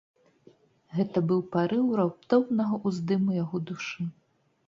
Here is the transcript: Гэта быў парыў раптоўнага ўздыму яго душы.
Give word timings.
Гэта 0.99 1.17
быў 1.31 1.41
парыў 1.55 1.85
раптоўнага 1.99 2.81
ўздыму 2.87 3.29
яго 3.43 3.57
душы. 3.73 4.01